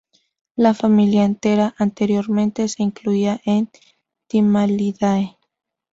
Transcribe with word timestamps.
La 0.55 0.73
familia 0.73 1.23
entera 1.25 1.75
anteriormente 1.77 2.67
se 2.67 2.81
incluía 2.81 3.39
en 3.45 3.69
Timaliidae. 4.25 5.37